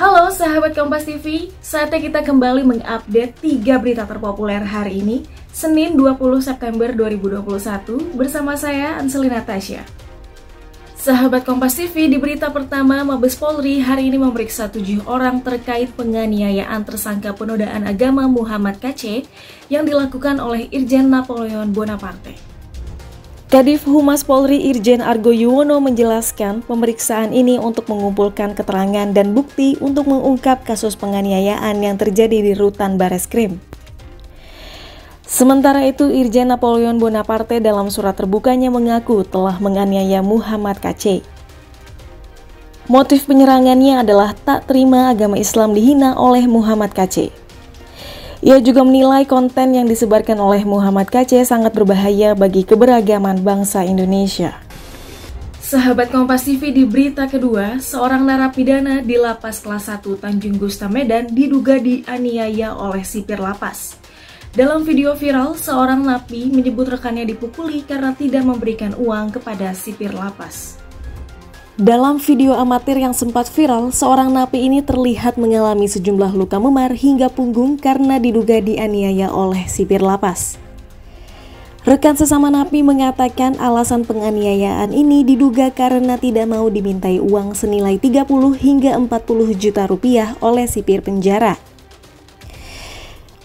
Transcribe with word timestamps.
Halo 0.00 0.32
sahabat 0.32 0.72
Kompas 0.72 1.04
TV, 1.04 1.52
saatnya 1.60 2.00
kita 2.00 2.20
kembali 2.24 2.64
mengupdate 2.64 3.36
3 3.36 3.76
berita 3.84 4.08
terpopuler 4.08 4.64
hari 4.64 5.04
ini, 5.04 5.28
Senin 5.52 5.92
20 5.92 6.40
September 6.40 6.88
2021, 6.88 8.16
bersama 8.16 8.56
saya 8.56 8.96
Anselina 8.96 9.44
Tasya. 9.44 9.84
Sahabat 10.96 11.44
Kompas 11.44 11.76
TV, 11.76 12.08
di 12.08 12.16
berita 12.16 12.48
pertama, 12.48 13.04
Mabes 13.04 13.36
Polri 13.36 13.84
hari 13.84 14.08
ini 14.08 14.16
memeriksa 14.16 14.72
tujuh 14.72 15.04
orang 15.04 15.44
terkait 15.44 15.92
penganiayaan 15.92 16.80
tersangka 16.80 17.36
penodaan 17.36 17.84
agama 17.84 18.24
Muhammad 18.24 18.80
KC 18.80 19.28
yang 19.68 19.84
dilakukan 19.84 20.40
oleh 20.40 20.64
Irjen 20.72 21.12
Napoleon 21.12 21.76
Bonaparte. 21.76 22.49
Kadif 23.50 23.82
Humas 23.82 24.22
Polri 24.22 24.70
Irjen 24.70 25.02
Argo 25.02 25.34
Yuwono 25.34 25.82
menjelaskan 25.82 26.62
pemeriksaan 26.62 27.34
ini 27.34 27.58
untuk 27.58 27.90
mengumpulkan 27.90 28.54
keterangan 28.54 29.10
dan 29.10 29.34
bukti 29.34 29.74
untuk 29.82 30.06
mengungkap 30.06 30.62
kasus 30.62 30.94
penganiayaan 30.94 31.82
yang 31.82 31.98
terjadi 31.98 32.46
di 32.46 32.54
rutan 32.54 32.94
Bareskrim. 32.94 33.58
Sementara 35.26 35.82
itu, 35.82 36.14
Irjen 36.14 36.54
Napoleon 36.54 37.02
Bonaparte 37.02 37.58
dalam 37.58 37.90
surat 37.90 38.14
terbukanya 38.14 38.70
mengaku 38.70 39.26
telah 39.26 39.58
menganiaya 39.58 40.22
Muhammad 40.22 40.78
KC. 40.78 41.26
Motif 42.86 43.26
penyerangannya 43.26 44.06
adalah 44.06 44.30
tak 44.46 44.70
terima 44.70 45.10
agama 45.10 45.34
Islam 45.34 45.74
dihina 45.74 46.14
oleh 46.14 46.46
Muhammad 46.46 46.94
KC. 46.94 47.39
Ia 48.40 48.56
juga 48.56 48.80
menilai 48.80 49.28
konten 49.28 49.76
yang 49.76 49.84
disebarkan 49.84 50.40
oleh 50.40 50.64
Muhammad 50.64 51.12
KC 51.12 51.44
sangat 51.44 51.76
berbahaya 51.76 52.32
bagi 52.32 52.64
keberagaman 52.64 53.44
bangsa 53.44 53.84
Indonesia. 53.84 54.56
Sahabat 55.60 56.08
Kompas 56.08 56.48
TV 56.48 56.72
di 56.72 56.88
berita 56.88 57.28
kedua, 57.28 57.76
seorang 57.84 58.24
narapidana 58.24 59.04
di 59.04 59.20
lapas 59.20 59.60
kelas 59.60 59.92
1 59.92 60.24
Tanjung 60.24 60.56
Gusta 60.56 60.88
Medan 60.88 61.28
diduga 61.28 61.76
dianiaya 61.76 62.72
oleh 62.80 63.04
sipir 63.04 63.36
lapas. 63.36 64.00
Dalam 64.56 64.88
video 64.88 65.12
viral, 65.12 65.52
seorang 65.52 66.00
napi 66.00 66.48
menyebut 66.48 66.96
rekannya 66.96 67.28
dipukuli 67.28 67.84
karena 67.84 68.16
tidak 68.16 68.48
memberikan 68.48 68.96
uang 68.96 69.36
kepada 69.36 69.76
sipir 69.76 70.16
lapas. 70.16 70.79
Dalam 71.80 72.20
video 72.20 72.52
amatir 72.60 73.00
yang 73.00 73.16
sempat 73.16 73.48
viral, 73.48 73.88
seorang 73.88 74.28
napi 74.28 74.68
ini 74.68 74.84
terlihat 74.84 75.40
mengalami 75.40 75.88
sejumlah 75.88 76.36
luka 76.36 76.60
memar 76.60 76.92
hingga 76.92 77.32
punggung 77.32 77.80
karena 77.80 78.20
diduga 78.20 78.60
dianiaya 78.60 79.32
oleh 79.32 79.64
sipir 79.64 80.04
lapas. 80.04 80.60
Rekan 81.88 82.20
sesama 82.20 82.52
napi 82.52 82.84
mengatakan 82.84 83.56
alasan 83.56 84.04
penganiayaan 84.04 84.92
ini 84.92 85.24
diduga 85.24 85.72
karena 85.72 86.20
tidak 86.20 86.52
mau 86.52 86.68
dimintai 86.68 87.16
uang 87.16 87.56
senilai 87.56 87.96
30 87.96 88.28
hingga 88.60 89.00
40 89.00 89.56
juta 89.56 89.88
rupiah 89.88 90.36
oleh 90.44 90.68
sipir 90.68 91.00
penjara. 91.00 91.56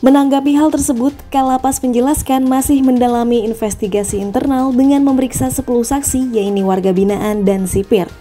Menanggapi 0.03 0.59
hal 0.59 0.75
tersebut, 0.75 1.15
Kalapas 1.31 1.79
menjelaskan 1.79 2.43
masih 2.51 2.83
mendalami 2.83 3.47
investigasi 3.47 4.19
internal 4.19 4.75
dengan 4.75 5.07
memeriksa 5.07 5.47
10 5.47 5.63
saksi 5.63 6.35
yaitu 6.35 6.67
warga 6.67 6.91
binaan 6.91 7.47
dan 7.47 7.63
sipir. 7.63 8.11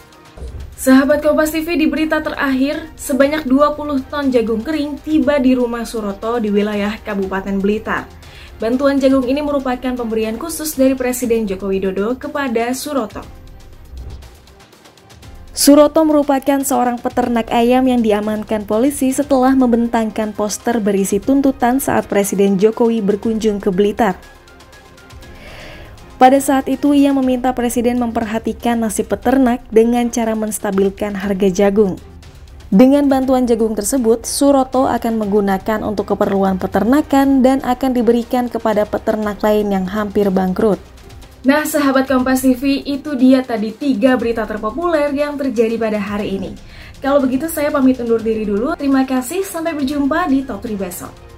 Sahabat 0.75 1.23
Kompas 1.23 1.55
TV 1.55 1.79
di 1.79 1.87
berita 1.87 2.19
terakhir, 2.19 2.91
sebanyak 2.99 3.47
20 3.47 4.11
ton 4.11 4.27
jagung 4.27 4.59
kering 4.59 4.99
tiba 5.07 5.39
di 5.39 5.55
rumah 5.55 5.87
Suroto 5.87 6.43
di 6.43 6.51
wilayah 6.51 6.99
Kabupaten 6.99 7.63
Blitar. 7.63 8.11
Bantuan 8.59 8.99
jagung 8.99 9.23
ini 9.31 9.39
merupakan 9.39 9.95
pemberian 9.95 10.35
khusus 10.35 10.75
dari 10.75 10.99
Presiden 10.99 11.47
Joko 11.47 11.71
Widodo 11.71 12.19
kepada 12.19 12.75
Suroto. 12.75 13.23
Suroto 15.55 16.03
merupakan 16.03 16.59
seorang 16.67 16.99
peternak 16.99 17.55
ayam 17.55 17.87
yang 17.87 18.03
diamankan 18.03 18.67
polisi 18.67 19.15
setelah 19.15 19.55
membentangkan 19.55 20.35
poster 20.35 20.83
berisi 20.83 21.23
tuntutan 21.23 21.79
saat 21.79 22.11
Presiden 22.11 22.59
Jokowi 22.59 22.99
berkunjung 22.99 23.63
ke 23.63 23.71
Blitar. 23.71 24.19
Pada 26.15 26.39
saat 26.39 26.71
itu 26.71 26.95
ia 26.95 27.11
meminta 27.11 27.51
presiden 27.51 27.99
memperhatikan 27.99 28.79
nasib 28.79 29.11
peternak 29.11 29.67
dengan 29.75 30.07
cara 30.15 30.39
menstabilkan 30.39 31.19
harga 31.19 31.51
jagung. 31.51 31.99
Dengan 32.71 33.07
bantuan 33.11 33.47
jagung 33.47 33.75
tersebut, 33.75 34.23
Suroto 34.23 34.87
akan 34.87 35.21
menggunakan 35.21 35.83
untuk 35.83 36.15
keperluan 36.15 36.59
peternakan 36.59 37.43
dan 37.43 37.63
akan 37.67 37.91
diberikan 37.95 38.47
kepada 38.47 38.87
peternak 38.87 39.43
lain 39.43 39.75
yang 39.75 39.87
hampir 39.91 40.31
bangkrut. 40.31 40.79
Nah, 41.45 41.67
sahabat 41.69 42.09
Kompas 42.09 42.41
TV, 42.41 42.83
itu 42.83 43.15
dia 43.19 43.45
tadi 43.45 43.75
tiga 43.75 44.17
berita 44.17 44.49
terpopuler 44.49 45.13
yang 45.13 45.37
terjadi 45.37 45.77
pada 45.77 46.01
hari 46.01 46.41
ini. 46.41 46.51
Kalau 47.05 47.21
begitu, 47.21 47.53
saya 47.53 47.69
pamit 47.69 48.01
undur 48.01 48.23
diri 48.23 48.49
dulu. 48.49 48.73
Terima 48.81 49.05
kasih, 49.05 49.45
sampai 49.45 49.77
berjumpa 49.77 50.25
di 50.33 50.41
Top 50.41 50.65
3 50.65 50.79
besok. 50.79 51.34